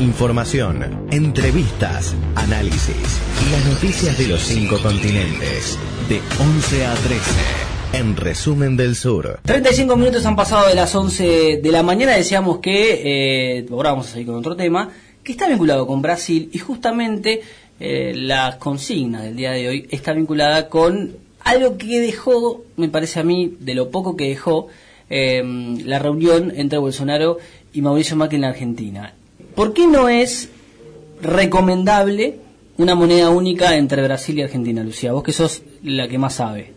[0.00, 5.78] Información, entrevistas, análisis y las noticias de los cinco continentes.
[6.08, 7.20] De 11 a 13.
[7.92, 9.40] En resumen del sur.
[9.44, 12.12] 35 minutos han pasado de las 11 de la mañana.
[12.12, 13.66] Decíamos que, eh,
[14.04, 14.90] seguir con otro tema,
[15.22, 17.42] que está vinculado con Brasil y justamente
[17.78, 23.20] eh, la consigna del día de hoy está vinculada con algo que dejó, me parece
[23.20, 24.68] a mí, de lo poco que dejó
[25.10, 25.42] eh,
[25.84, 27.36] la reunión entre Bolsonaro
[27.74, 29.14] y Mauricio Macri en la Argentina.
[29.54, 30.48] ¿Por qué no es
[31.20, 32.36] recomendable
[32.78, 35.12] una moneda única entre Brasil y Argentina, Lucía?
[35.12, 36.72] Vos que sos la que más sabe.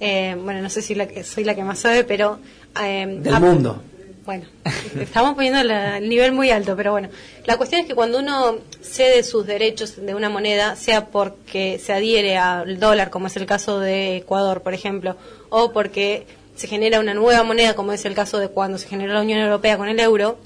[0.00, 2.38] Eh, bueno, no sé si la que, soy la que más sabe, pero...
[2.82, 3.82] Eh, Del mundo.
[4.24, 4.44] Bueno,
[4.98, 7.10] estamos poniendo el nivel muy alto, pero bueno,
[7.44, 11.92] la cuestión es que cuando uno cede sus derechos de una moneda, sea porque se
[11.92, 15.16] adhiere al dólar, como es el caso de Ecuador, por ejemplo,
[15.50, 16.26] o porque
[16.56, 19.40] se genera una nueva moneda, como es el caso de cuando se generó la Unión
[19.40, 20.38] Europea con el euro,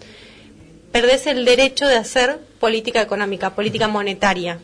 [0.92, 4.60] perdés el derecho de hacer política económica, política monetaria,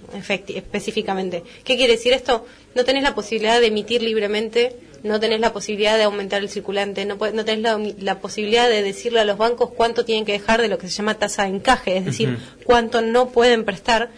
[0.48, 1.44] específicamente.
[1.64, 2.44] ¿Qué quiere decir esto?
[2.74, 7.04] No tenés la posibilidad de emitir libremente, no tenés la posibilidad de aumentar el circulante,
[7.04, 10.68] no, no tenés la, posibilidad de decirle a los bancos cuánto tienen que dejar de
[10.68, 14.10] lo que se llama tasa de encaje, es decir, cuánto no pueden prestar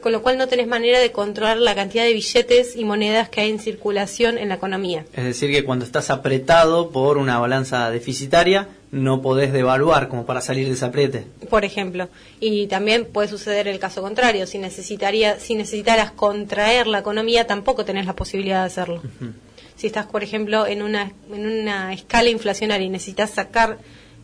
[0.00, 3.42] con lo cual no tenés manera de controlar la cantidad de billetes y monedas que
[3.42, 5.04] hay en circulación en la economía.
[5.14, 10.40] Es decir, que cuando estás apretado por una balanza deficitaria, no podés devaluar como para
[10.40, 11.26] salir de ese apriete.
[11.48, 12.08] Por ejemplo,
[12.40, 17.84] y también puede suceder el caso contrario, si necesitaría si necesitaras contraer la economía, tampoco
[17.84, 19.02] tenés la posibilidad de hacerlo.
[19.76, 23.78] Si estás, por ejemplo, en una en una escala inflacionaria y necesitas sacar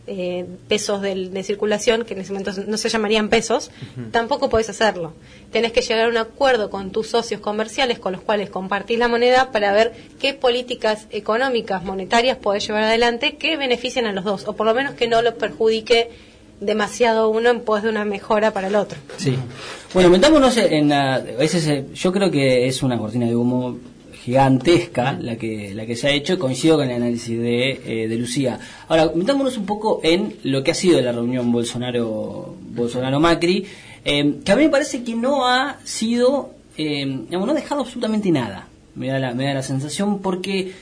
[0.07, 3.71] eh, pesos de, circulación, que en ese momento no se llamarían pesos,
[4.11, 5.13] tampoco podés hacerlo.
[5.51, 9.07] Tenés que llegar a un acuerdo con tus socios comerciales con los cuales compartís la
[9.07, 14.47] moneda para ver qué políticas económicas, monetarias podés llevar adelante que beneficien a los dos,
[14.47, 16.09] o por lo menos que no lo perjudique
[16.59, 18.97] demasiado uno en pos de una mejora para el otro.
[19.17, 19.37] Sí.
[19.93, 23.77] Bueno, metámonos en la, a veces eh, yo creo que es una cortina de humo
[24.27, 28.17] gigantesca la que, la que se ha hecho, coincido con el análisis de, eh, de
[28.17, 28.59] Lucía.
[28.89, 33.65] Ahora, metámonos un poco en lo que ha sido la reunión Bolsonaro-Macri,
[34.03, 38.29] eh, que a mí me parece que no ha sido, eh, no ha dejado absolutamente
[38.29, 40.73] nada, me da la, me da la sensación, porque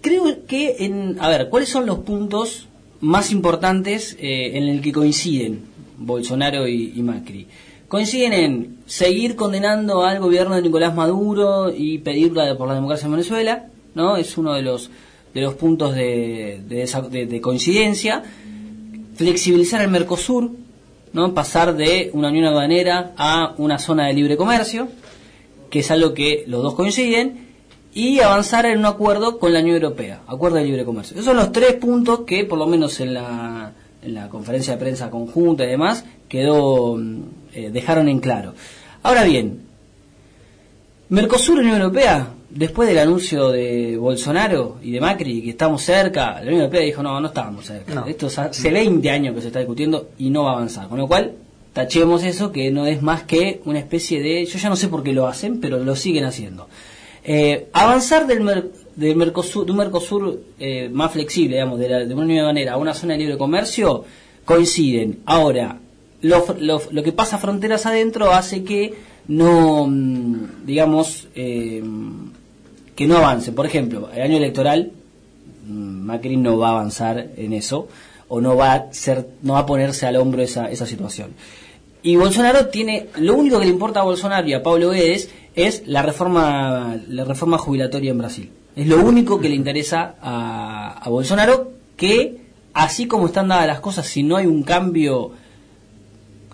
[0.00, 2.68] creo que, en, a ver, ¿cuáles son los puntos
[3.00, 5.62] más importantes en el que coinciden
[5.98, 7.48] Bolsonaro y Macri?
[7.94, 13.12] Coinciden en seguir condenando al gobierno de Nicolás Maduro y pedirla por la democracia en
[13.12, 14.16] Venezuela, ¿no?
[14.16, 14.90] Es uno de los
[15.32, 18.24] de los puntos de, de, coincidencia.
[19.14, 20.50] Flexibilizar el Mercosur,
[21.12, 21.34] ¿no?
[21.34, 24.88] Pasar de una unión aduanera a una zona de libre comercio,
[25.70, 27.46] que es algo que los dos coinciden,
[27.94, 31.14] y avanzar en un acuerdo con la Unión Europea, acuerdo de libre comercio.
[31.14, 33.72] Esos son los tres puntos que, por lo menos en la,
[34.02, 36.98] en la conferencia de prensa conjunta y demás, quedó
[37.54, 38.54] eh, dejaron en claro.
[39.02, 39.60] Ahora bien,
[41.08, 46.46] Mercosur Unión Europea, después del anuncio de Bolsonaro y de Macri, que estamos cerca, la
[46.46, 48.04] Unión Europea dijo, no, no estamos cerca.
[48.06, 50.88] Esto hace 20 años que se está discutiendo y no va a avanzar.
[50.88, 51.32] Con lo cual,
[51.72, 55.02] tachemos eso, que no es más que una especie de, yo ya no sé por
[55.02, 56.68] qué lo hacen, pero lo siguen haciendo.
[57.22, 62.44] Eh, avanzar del, del Mercosur, de un Mercosur eh, más flexible, digamos, de, de una
[62.44, 64.04] manera a una zona de libre comercio,
[64.44, 65.20] coinciden.
[65.26, 65.80] Ahora,
[66.24, 68.94] lo, que pasa fronteras adentro hace que
[69.28, 71.82] no, mm, digamos, eh,
[72.96, 73.52] que no avance.
[73.52, 74.92] Por ejemplo, el año electoral,
[75.66, 77.88] mm, Macri no va a avanzar en eso,
[78.28, 81.32] o no va a ser, no va a ponerse al hombro esa, esa situación.
[82.02, 85.86] Y Bolsonaro tiene, lo único que le importa a Bolsonaro y a Pablo Guedes es
[85.86, 88.50] la reforma, la reforma jubilatoria en Brasil.
[88.76, 92.38] Es lo único que le interesa a, a Bolsonaro, que
[92.72, 95.32] así como están dadas las cosas, si no hay un cambio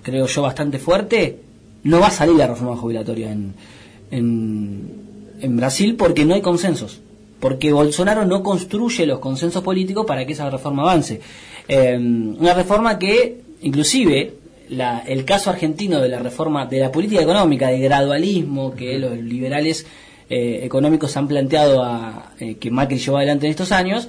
[0.02, 1.40] creo yo, bastante fuerte,
[1.84, 3.54] no va a salir la reforma jubilatoria en,
[4.10, 7.00] en, Brasil porque no hay consensos.
[7.38, 11.20] Porque Bolsonaro no construye los consensos políticos para que esa reforma avance.
[11.68, 14.34] Eh, una reforma que, inclusive,
[14.68, 19.16] la, el caso argentino de la reforma de la política económica, de gradualismo que los
[19.16, 19.86] liberales
[20.28, 24.08] eh, económicos han planteado a, eh, que Macri llevó adelante en estos años,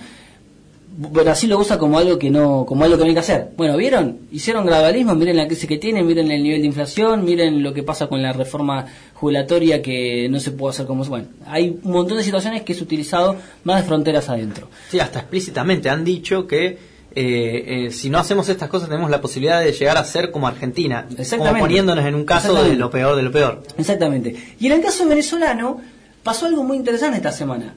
[0.93, 3.51] Brasil lo usa como algo que no como algo que no hay que hacer.
[3.55, 4.19] Bueno, ¿vieron?
[4.31, 7.81] Hicieron gradualismo, miren la crisis que tienen, miren el nivel de inflación, miren lo que
[7.81, 11.05] pasa con la reforma jubilatoria que no se puede hacer como...
[11.05, 14.67] Bueno, hay un montón de situaciones que es utilizado más de fronteras adentro.
[14.89, 16.65] Sí, hasta explícitamente han dicho que
[17.13, 20.47] eh, eh, si no hacemos estas cosas tenemos la posibilidad de llegar a ser como
[20.47, 23.63] Argentina, como poniéndonos en un caso de lo peor de lo peor.
[23.77, 24.35] Exactamente.
[24.59, 25.79] Y en el caso venezolano
[26.23, 27.75] pasó algo muy interesante esta semana.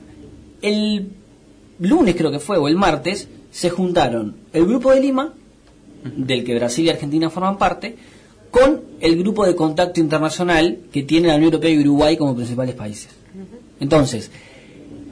[0.62, 1.08] El
[1.79, 5.32] lunes creo que fue, o el martes, se juntaron el Grupo de Lima,
[6.05, 7.97] del que Brasil y Argentina forman parte,
[8.50, 12.76] con el grupo de contacto internacional que tiene la Unión Europea y Uruguay como principales
[12.76, 13.09] países.
[13.81, 14.31] Entonces,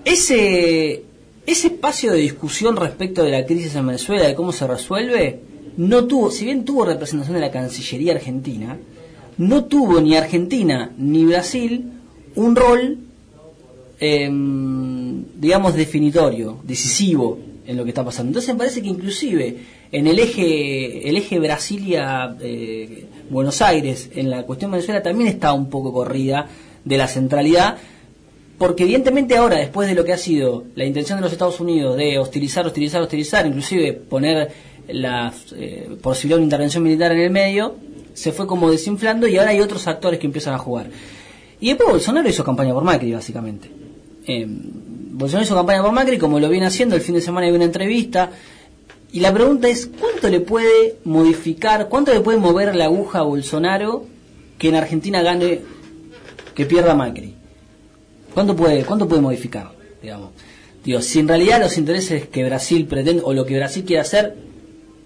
[0.05, 1.03] ese,
[1.44, 5.41] ese espacio de discusión respecto de la crisis en Venezuela, de cómo se resuelve,
[5.76, 8.79] no tuvo, si bien tuvo representación de la Cancillería Argentina,
[9.38, 11.93] no tuvo ni Argentina ni Brasil
[12.37, 12.99] un rol,
[13.99, 14.92] em,
[15.38, 18.30] digamos, definitorio, decisivo en lo que está pasando.
[18.30, 19.56] Entonces me parece que inclusive
[19.92, 25.92] en el eje, el eje Brasilia-Buenos Aires, en la cuestión Venezuela, también está un poco
[25.92, 26.48] corrida
[26.84, 27.76] de la centralidad,
[28.58, 31.96] porque evidentemente ahora, después de lo que ha sido la intención de los Estados Unidos
[31.96, 34.50] de hostilizar, hostilizar, hostilizar, inclusive poner
[34.88, 37.76] la eh, posibilidad de una intervención militar en el medio,
[38.14, 40.88] se fue como desinflando y ahora hay otros actores que empiezan a jugar.
[41.60, 43.70] Y después Bolsonaro hizo campaña por Macri, básicamente.
[44.26, 44.46] Eh,
[45.12, 47.64] Bolsonaro hizo campaña por Macri, como lo viene haciendo, el fin de semana hay una
[47.64, 48.31] entrevista.
[49.12, 53.23] Y la pregunta es, ¿cuánto le puede modificar, cuánto le puede mover la aguja a
[53.23, 54.06] Bolsonaro
[54.56, 55.61] que en Argentina gane,
[56.55, 57.35] que pierda Macri?
[58.32, 59.73] ¿Cuánto puede, cuánto puede modificar?
[60.00, 60.31] Digamos?
[60.82, 64.35] Digo, si en realidad los intereses que Brasil pretende, o lo que Brasil quiere hacer,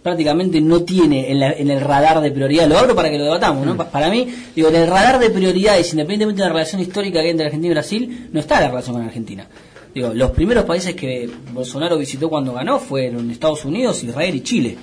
[0.05, 2.69] prácticamente no tiene en, el radar de prioridad.
[2.69, 3.75] Lo abro para que lo debatamos, ¿no?
[3.75, 3.91] Mm.
[3.91, 7.31] Para mí, digo, en el radar de prioridades, independientemente de la relación histórica que hay
[7.31, 9.49] entre Argentina y Brasil, no está la relación con Argentina.
[9.96, 14.76] Digo, los primeros países que Bolsonaro visitó cuando ganó fueron Estados Unidos, Israel y Chile.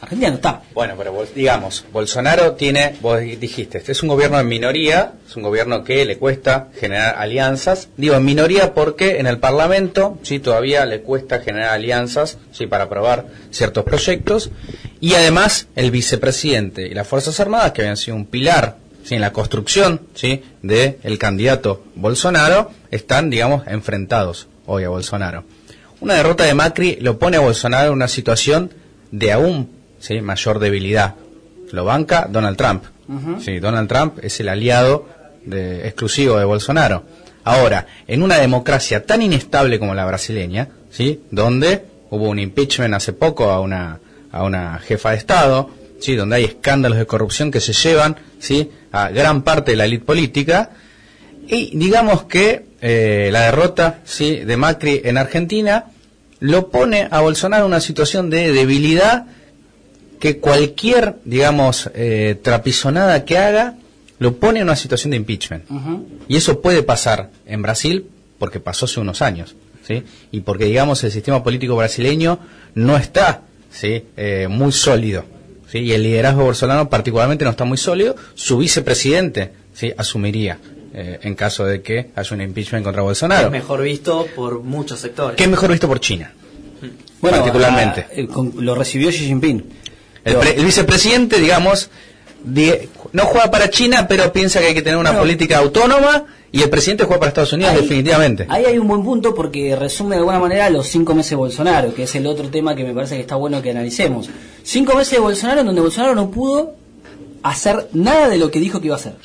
[0.00, 0.62] Argentina no está.
[0.72, 5.42] Bueno, pero digamos, Bolsonaro tiene, vos dijiste, este es un gobierno en minoría, es un
[5.42, 7.90] gobierno que le cuesta generar alianzas.
[7.98, 12.84] Digo en minoría porque en el Parlamento sí todavía le cuesta generar alianzas, sí para
[12.84, 14.50] aprobar ciertos proyectos
[15.02, 19.14] y además el vicepresidente y las Fuerzas Armadas que habían sido un pilar ¿sí?
[19.14, 20.42] en la construcción ¿sí?
[20.62, 25.44] del el candidato Bolsonaro están, digamos, enfrentados hoy a Bolsonaro.
[26.00, 28.72] Una derrota de Macri lo pone a Bolsonaro en una situación
[29.12, 29.70] de aún
[30.00, 30.20] ¿sí?
[30.20, 31.14] mayor debilidad.
[31.70, 32.84] Lo banca Donald Trump.
[33.40, 35.08] sí, Donald Trump es el aliado
[35.44, 37.04] de, exclusivo de Bolsonaro.
[37.44, 41.22] Ahora, en una democracia tan inestable como la brasileña, ¿sí?
[41.30, 44.00] donde hubo un impeachment hace poco a una,
[44.32, 45.70] a una jefa de Estado,
[46.00, 46.14] ¿sí?
[46.14, 48.70] donde hay escándalos de corrupción que se llevan ¿sí?
[48.92, 50.70] a gran parte de la élite política,
[51.48, 54.36] y digamos que eh, la derrota ¿sí?
[54.36, 55.86] de Macri en Argentina
[56.40, 59.26] lo pone a Bolsonaro en una situación de debilidad
[60.20, 63.76] que cualquier, digamos, eh, trapisonada que haga
[64.18, 65.64] lo pone en una situación de impeachment.
[66.28, 68.06] Y eso puede pasar en Brasil
[68.38, 69.54] porque pasó hace unos años,
[69.86, 70.04] ¿sí?
[70.32, 72.38] Y porque, digamos, el sistema político brasileño
[72.74, 74.04] no está, ¿sí?
[74.16, 75.24] Eh, muy sólido,
[75.70, 75.78] ¿sí?
[75.78, 78.16] Y el liderazgo bolsonaro particularmente no está muy sólido.
[78.34, 79.92] Su vicepresidente, ¿sí?
[79.96, 80.58] Asumiría
[80.94, 83.46] eh, en caso de que haya un impeachment contra Bolsonaro.
[83.46, 85.36] es mejor visto por muchos sectores.
[85.36, 86.32] Que es mejor visto por China.
[87.20, 88.06] Bueno, particularmente.
[88.58, 89.64] lo recibió Xi Jinping.
[90.24, 91.90] El, vicepresidente, digamos,
[93.12, 96.70] no juega para China, pero piensa que hay que tener una política autónoma y el
[96.70, 98.46] presidente juega para Estados Unidos, definitivamente.
[98.48, 101.94] Ahí hay un buen punto porque resume de alguna manera los cinco meses de Bolsonaro,
[101.94, 104.30] que es el otro tema que me parece que está bueno que analicemos.
[104.62, 106.74] Cinco meses de Bolsonaro en donde Bolsonaro no pudo
[107.42, 109.16] hacer nada de lo que dijo que iba a hacer.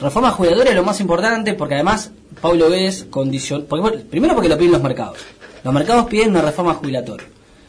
[0.00, 2.10] Reforma jubilatoria es lo más importante porque además
[2.40, 3.64] Pablo Guedes condicionó...
[3.64, 5.18] primero porque lo piden los mercados.
[5.64, 7.26] Los mercados piden una reforma jubilatoria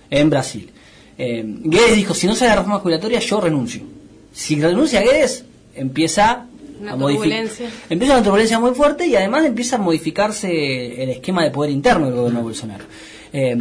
[0.09, 0.71] en Brasil.
[1.17, 3.81] Eh, Guedes dijo, si no sale la reforma jubilatoria, yo renuncio.
[4.33, 6.46] Si renuncia Guedes, empieza
[6.81, 7.71] a.
[7.89, 12.05] Empieza una turbulencia muy fuerte y además empieza a modificarse el esquema de poder interno
[12.05, 12.85] del gobierno de Bolsonaro.
[13.33, 13.57] Eh,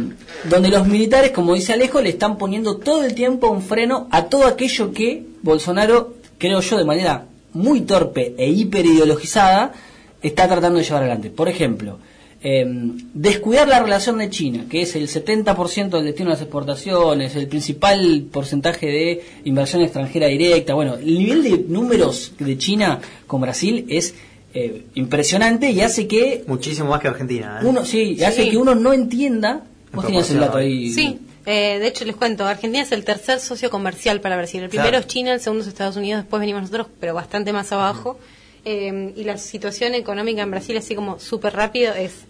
[0.49, 4.25] donde los militares, como dice Alejo, le están poniendo todo el tiempo un freno a
[4.25, 9.73] todo aquello que Bolsonaro, creo yo, de manera muy torpe e hiperideologizada,
[10.21, 11.29] está tratando de llevar adelante.
[11.29, 11.99] Por ejemplo,
[12.43, 17.35] Em, descuidar la relación de China, que es el 70% del destino de las exportaciones,
[17.35, 23.41] el principal porcentaje de inversión extranjera directa, bueno, el nivel de números de China con
[23.41, 24.13] Brasil es
[24.53, 26.43] eh, impresionante y hace que...
[26.45, 27.59] Muchísimo más que Argentina.
[27.59, 27.65] ¿eh?
[27.65, 29.63] Uno, sí, hace que uno no entienda...
[29.91, 30.91] Vos tenías el dato ahí.
[30.91, 31.17] Sí,
[31.47, 34.61] eh, de hecho, les cuento, Argentina es el tercer socio comercial para Brasil.
[34.61, 37.71] El primero es China, el segundo es Estados Unidos, después venimos nosotros, pero bastante más
[37.71, 38.19] abajo.
[38.65, 42.25] Eh, y la situación económica en Brasil, así como súper rápido, es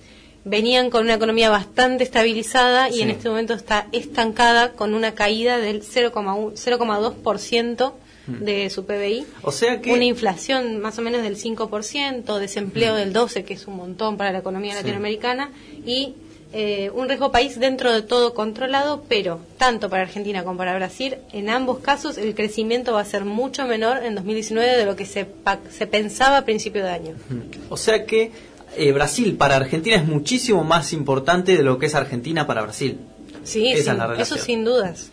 [0.49, 5.57] venían con una economía bastante estabilizada y en este momento está estancada con una caída
[5.57, 7.93] del 0,2%
[8.27, 8.43] mm.
[8.43, 9.25] de su PBI.
[9.41, 9.91] O sea que...
[9.91, 12.97] Una inflación más o menos del 5%, desempleo mm.
[12.97, 15.51] del 12%, que es un montón para la economía latinoamericana,
[15.85, 16.15] y
[16.53, 21.17] eh, un riesgo país dentro de todo controlado, pero tanto para Argentina como para Brasil,
[21.33, 25.05] en ambos casos el crecimiento va a ser mucho menor en 2019 de lo que
[25.05, 25.27] se,
[25.69, 27.15] se pensaba a principio de año.
[27.69, 28.31] O sea que
[28.77, 32.97] eh, Brasil para Argentina es muchísimo más importante de lo que es Argentina para Brasil.
[33.43, 35.09] Sí, eso sin dudas.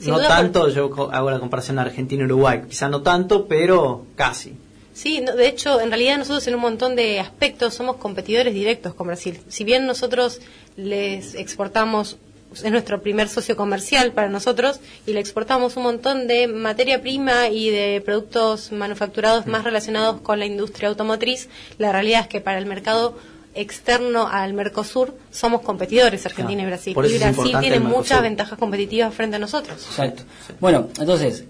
[0.00, 4.54] no tanto, yo hago la comparación Argentina-Uruguay, quizá no tanto, pero casi.
[4.92, 9.06] Sí, de hecho, en realidad nosotros en un montón de aspectos somos competidores directos con
[9.06, 9.40] Brasil.
[9.48, 10.40] Si bien nosotros
[10.76, 12.18] les exportamos
[12.52, 17.48] es nuestro primer socio comercial para nosotros y le exportamos un montón de materia prima
[17.48, 21.48] y de productos manufacturados más relacionados con la industria automotriz.
[21.78, 23.16] La realidad es que para el mercado
[23.54, 26.96] externo al Mercosur somos competidores Argentina y Brasil.
[26.96, 29.84] Y Brasil tiene muchas ventajas competitivas frente a nosotros.
[29.88, 30.24] Exacto.
[30.60, 31.44] Bueno, entonces,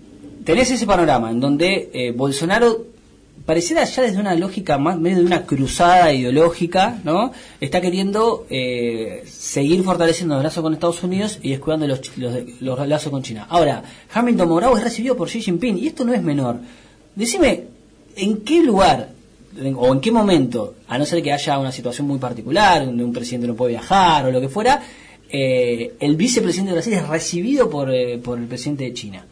[0.45, 2.87] tenés ese panorama en donde eh, Bolsonaro
[3.45, 7.33] pareciera ya desde una lógica más medio de una cruzada ideológica, ¿no?
[7.61, 12.01] Está queriendo eh, seguir fortaleciendo los lazos con Estados Unidos y descuidando los,
[12.61, 13.47] los, lazos con China.
[13.49, 13.83] Ahora,
[14.13, 16.59] Hamilton Morao es recibido por Xi Jinping y esto no es menor.
[17.15, 17.65] Decime,
[18.17, 19.11] ¿en qué lugar
[19.77, 23.13] o en qué momento, a no ser que haya una situación muy particular, donde un
[23.13, 24.83] presidente no puede viajar o lo que fuera,
[25.29, 29.27] eh, el vicepresidente de Brasil es recibido por, eh, por el presidente de China?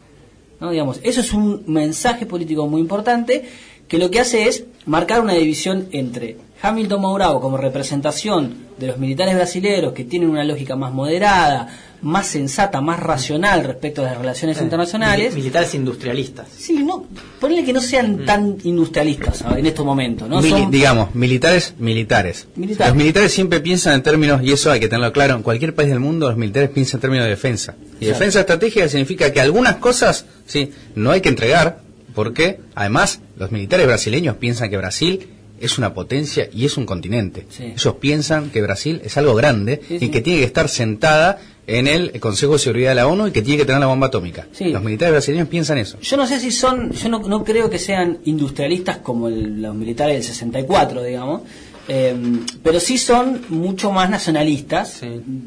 [0.59, 0.71] ¿No?
[0.71, 3.45] Digamos, eso es un mensaje político muy importante
[3.89, 8.97] que lo que hace es marcar una división entre Hamilton Mourão como representación de los
[8.97, 11.67] militares brasileños que tienen una lógica más moderada,
[12.01, 15.33] más sensata, más racional respecto a las relaciones internacionales.
[15.33, 16.47] Militares industrialistas.
[16.55, 17.05] Sí, no,
[17.39, 18.25] ponle que no sean mm.
[18.25, 20.29] tan industrialistas en estos momentos.
[20.29, 20.41] ¿no?
[20.41, 25.35] digamos, militares, militares, Los militares siempre piensan en términos, y eso hay que tenerlo claro,
[25.35, 27.75] en cualquier país del mundo los militares piensan en términos de defensa.
[27.99, 31.88] Y defensa estratégica significa que algunas cosas, sí, no hay que entregar,
[32.19, 35.25] porque además los militares brasileños piensan que Brasil
[35.57, 37.45] es una potencia y es un continente.
[37.57, 42.19] Ellos piensan que Brasil es algo grande y que tiene que estar sentada en el
[42.19, 44.47] Consejo de Seguridad de la ONU y que tiene que tener la bomba atómica.
[44.59, 45.97] Los militares brasileños piensan eso.
[46.01, 50.23] Yo no sé si son, yo no, creo que sean industrialistas como los militares del
[50.23, 51.43] 64, digamos,
[51.89, 52.15] eh,
[52.63, 55.01] pero sí son mucho más nacionalistas.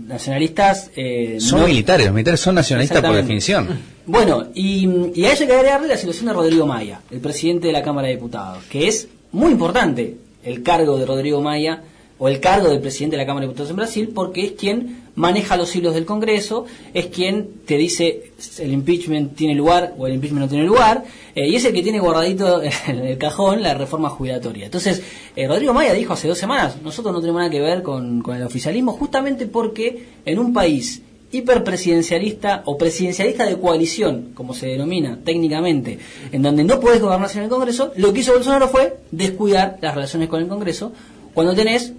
[0.06, 0.90] Nacionalistas.
[0.96, 3.92] Eh, son militares, los militares son nacionalistas por definición.
[4.04, 7.68] Bueno, y, y a eso hay que agregarle la situación de Rodrigo Maya, el presidente
[7.68, 11.84] de la Cámara de Diputados, que es muy importante el cargo de Rodrigo Maya
[12.22, 15.06] o el cargo del presidente de la Cámara de Diputados en Brasil, porque es quien
[15.16, 20.14] maneja los hilos del Congreso, es quien te dice el impeachment tiene lugar o el
[20.14, 21.02] impeachment no tiene lugar,
[21.34, 24.66] eh, y es el que tiene guardadito en el cajón la reforma jubilatoria.
[24.66, 25.02] Entonces,
[25.34, 28.36] eh, Rodrigo Maya dijo hace dos semanas, nosotros no tenemos nada que ver con, con
[28.36, 31.02] el oficialismo, justamente porque en un país
[31.32, 35.98] hiperpresidencialista o presidencialista de coalición, como se denomina técnicamente,
[36.30, 39.96] en donde no puedes gobernar sin el Congreso, lo que hizo Bolsonaro fue descuidar las
[39.96, 40.92] relaciones con el Congreso
[41.34, 41.94] cuando tenés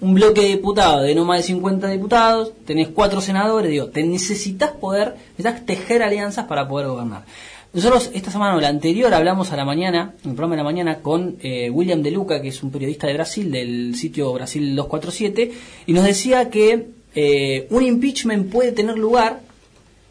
[0.00, 4.02] un bloque de diputados de no más de 50 diputados, tenés cuatro senadores, digo, te
[4.02, 7.24] necesitas poder, necesitas tejer alianzas para poder gobernar.
[7.72, 10.64] Nosotros esta semana o la anterior hablamos a la mañana, en el programa de la
[10.64, 14.74] mañana, con eh, William De Luca, que es un periodista de Brasil, del sitio Brasil
[14.74, 15.52] 247,
[15.86, 19.40] y nos decía que eh, un impeachment puede tener lugar,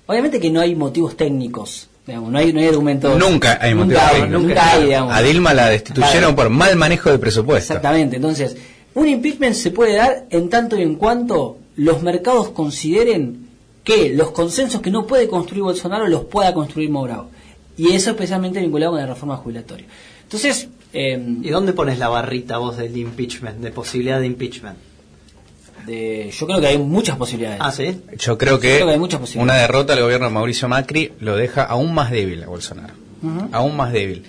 [0.05, 3.17] obviamente que no hay motivos técnicos, no hay, no hay argumentos.
[3.17, 4.41] Nunca hay motivos técnicos.
[4.41, 7.73] Nunca hay, A Dilma la destituyeron por mal manejo de presupuesto.
[7.73, 8.55] Exactamente, entonces,
[8.97, 13.47] un impeachment se puede dar en tanto y en cuanto los mercados consideren
[13.83, 17.29] que los consensos que no puede construir Bolsonaro los pueda construir Mourao.
[17.77, 19.85] Y eso especialmente vinculado con la reforma jubilatoria.
[20.23, 20.69] Entonces...
[20.93, 24.77] Eh, ¿Y dónde pones la barrita vos del impeachment, de posibilidad de impeachment?
[25.87, 27.59] yo creo que hay muchas posibilidades.
[27.61, 28.01] Ah, sí.
[28.17, 28.83] Yo creo que,
[29.35, 32.93] una derrota del gobierno de Mauricio Macri lo deja aún más débil a Bolsonaro.
[33.53, 34.23] Aún más débil.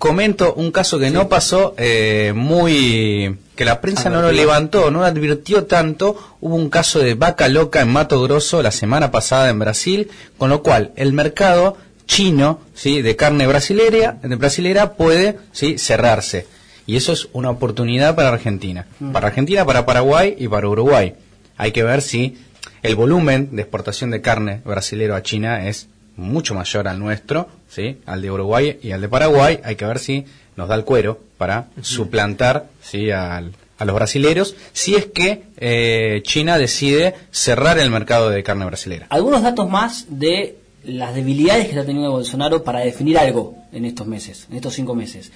[0.00, 3.36] Comento un caso que no pasó eh, muy.
[3.54, 6.16] que la prensa no lo levantó, no lo advirtió tanto.
[6.40, 10.48] Hubo un caso de vaca loca en Mato Grosso la semana pasada en Brasil, con
[10.48, 11.76] lo cual el mercado
[12.06, 13.02] chino ¿sí?
[13.02, 15.76] de carne brasilera, de brasilera puede ¿sí?
[15.76, 16.46] cerrarse
[16.86, 18.86] y eso es una oportunidad para Argentina.
[19.00, 19.12] Mm.
[19.12, 21.12] Para Argentina, para Paraguay y para Uruguay.
[21.58, 22.38] Hay que ver si
[22.82, 25.88] el volumen de exportación de carne brasilero a China es
[26.20, 27.98] mucho mayor al nuestro, ¿sí?
[28.06, 29.60] al de Uruguay y al de Paraguay.
[29.64, 30.24] Hay que ver si
[30.56, 33.10] nos da el cuero para suplantar ¿sí?
[33.10, 33.42] a
[33.84, 39.06] los brasileros, si es que eh, China decide cerrar el mercado de carne brasilera.
[39.08, 44.06] Algunos datos más de las debilidades que ha tenido Bolsonaro para definir algo en estos
[44.06, 45.32] meses, en estos cinco meses.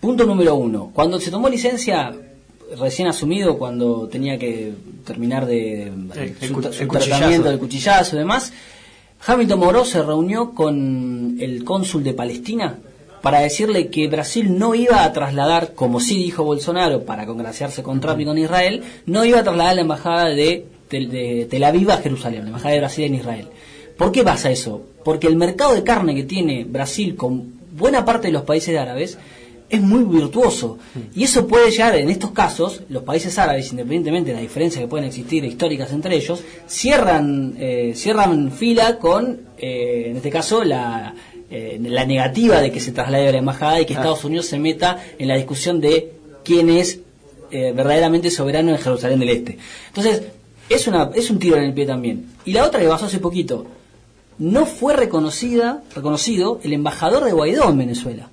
[0.00, 0.90] Punto número uno.
[0.94, 2.12] Cuando se tomó licencia,
[2.78, 4.72] recién asumido, cuando tenía que
[5.04, 5.92] terminar de
[6.40, 8.52] su, tratamiento del cuchillazo y demás,
[9.26, 12.78] Hamilton Moró se reunió con el cónsul de Palestina
[13.20, 18.00] para decirle que Brasil no iba a trasladar, como sí dijo Bolsonaro, para congraciarse con
[18.00, 21.98] Trump y con Israel, no iba a trasladar la embajada de, de Tel Aviv a
[21.98, 23.48] Jerusalén, la embajada de Brasil en Israel.
[23.98, 24.80] ¿Por qué pasa eso?
[25.04, 29.18] Porque el mercado de carne que tiene Brasil con buena parte de los países árabes
[29.70, 30.78] es muy virtuoso.
[30.94, 31.18] Mm.
[31.20, 34.88] Y eso puede llegar, en estos casos, los países árabes, independientemente de la diferencia que
[34.88, 41.14] pueden existir históricas entre ellos, cierran, eh, cierran fila con, eh, en este caso, la,
[41.50, 43.98] eh, la negativa de que se traslade a la embajada y que ah.
[43.98, 46.12] Estados Unidos se meta en la discusión de
[46.44, 47.00] quién es
[47.52, 49.58] verdaderamente soberano en Jerusalén del Este.
[49.88, 50.22] Entonces,
[50.68, 52.26] es, una, es un tiro en el pie también.
[52.44, 53.66] Y la otra que pasó hace poquito,
[54.38, 58.29] no fue reconocida, reconocido el embajador de Guaidó en Venezuela.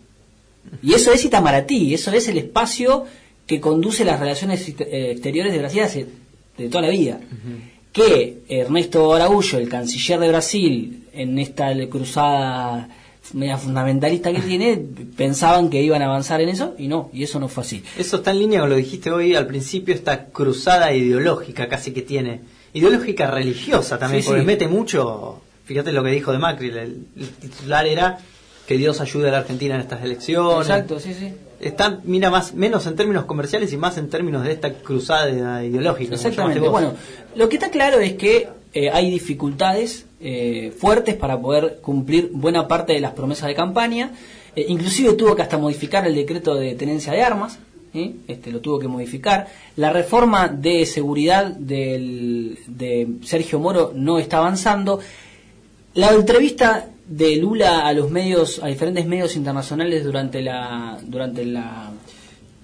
[0.81, 3.05] Y eso es Itamaraty, eso es el espacio
[3.45, 6.07] que conduce las relaciones eh, exteriores de Brasil hace,
[6.57, 7.19] de toda la vida.
[7.91, 12.89] Que Ernesto Araújo, el canciller de Brasil, en esta cruzada
[13.33, 14.81] media fundamentalista que tiene,
[15.17, 17.83] pensaban que iban a avanzar en eso y no, y eso no fue así.
[17.97, 21.91] Eso está en línea con lo que dijiste hoy al principio, esta cruzada ideológica casi
[21.91, 22.41] que tiene,
[22.73, 27.07] ideológica religiosa también, porque mete mucho, fíjate lo que dijo de Macri, el
[27.41, 28.19] titular era
[28.67, 30.67] que Dios ayude a la Argentina en estas elecciones.
[30.67, 31.33] Exacto, sí, sí.
[31.59, 36.15] Está, mira, más, menos en términos comerciales y más en términos de esta cruzada ideológica.
[36.15, 36.59] Exactamente.
[36.59, 36.93] Bueno,
[37.35, 42.67] lo que está claro es que eh, hay dificultades eh, fuertes para poder cumplir buena
[42.67, 44.11] parte de las promesas de campaña.
[44.55, 47.59] Eh, inclusive tuvo que hasta modificar el decreto de tenencia de armas.
[48.27, 49.47] Este, lo tuvo que modificar.
[49.75, 54.99] La reforma de seguridad del, de Sergio Moro no está avanzando.
[55.95, 61.91] La entrevista de Lula a los medios, a diferentes medios internacionales durante la, durante la,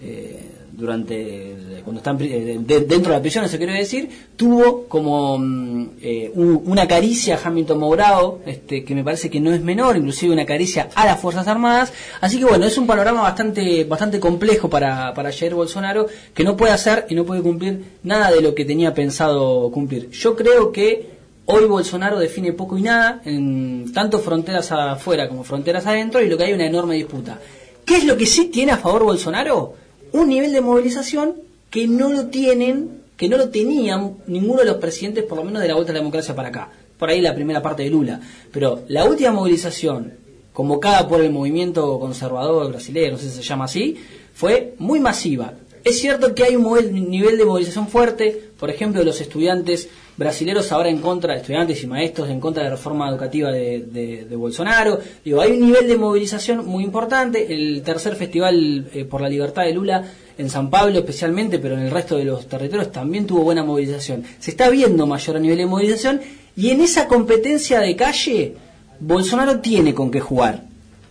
[0.01, 0.39] eh,
[0.75, 6.31] durante cuando están eh, dentro de la prisión, se quiere decir, tuvo como mm, eh,
[6.33, 10.45] una caricia a Hamilton Mourao, este, que me parece que no es menor, inclusive una
[10.45, 11.93] caricia a las Fuerzas Armadas.
[12.21, 16.57] Así que bueno, es un panorama bastante, bastante complejo para, para Jair Bolsonaro, que no
[16.57, 20.09] puede hacer y no puede cumplir nada de lo que tenía pensado cumplir.
[20.09, 21.12] Yo creo que
[21.45, 26.37] Hoy Bolsonaro define poco y nada, en tanto fronteras afuera como fronteras adentro, y lo
[26.37, 27.39] que hay una enorme disputa.
[27.85, 29.73] ¿Qué es lo que sí tiene a favor Bolsonaro?
[30.13, 31.35] Un nivel de movilización
[31.69, 35.61] que no lo tienen, que no lo tenían ninguno de los presidentes, por lo menos
[35.61, 36.69] de la vuelta a la democracia para acá.
[36.97, 38.21] Por ahí la primera parte de Lula.
[38.51, 40.13] Pero la última movilización,
[40.53, 43.97] convocada por el movimiento conservador brasileño, no sé si se llama así,
[44.33, 45.53] fue muy masiva.
[45.83, 50.87] Es cierto que hay un nivel de movilización fuerte, por ejemplo, los estudiantes brasileros ahora
[50.87, 54.99] en contra, estudiantes y maestros en contra de la reforma educativa de, Bolsonaro.
[55.25, 57.53] Digo, hay un nivel de movilización muy importante.
[57.53, 60.05] El tercer festival eh, por la libertad de Lula
[60.37, 64.23] en San Pablo especialmente, pero en el resto de los territorios también tuvo buena movilización.
[64.39, 66.21] Se está viendo mayor nivel de movilización
[66.55, 68.55] y en esa competencia de calle
[69.01, 70.63] Bolsonaro tiene con qué jugar.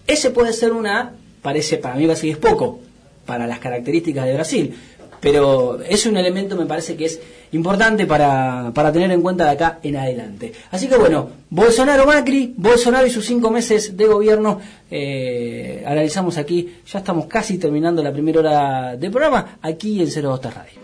[0.06, 2.80] Ese puede ser una, parece para mí va a es poco
[3.24, 4.74] para las características de Brasil,
[5.20, 7.20] pero es un elemento me parece que es
[7.52, 10.52] importante para, para tener en cuenta de acá en adelante.
[10.70, 16.78] Así que bueno, Bolsonaro Macri, Bolsonaro y sus cinco meses de gobierno, eh, analizamos aquí,
[16.86, 20.81] ya estamos casi terminando la primera hora del programa, aquí en 02 Radio.